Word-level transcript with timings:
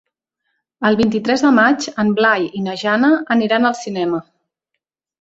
El 0.89 0.97
vint-i-tres 1.01 1.43
de 1.47 1.51
maig 1.59 1.87
en 2.05 2.11
Blai 2.21 2.49
i 2.63 2.65
na 2.71 2.77
Jana 2.87 3.15
aniran 3.39 3.71
al 3.73 3.81
cinema. 3.87 4.27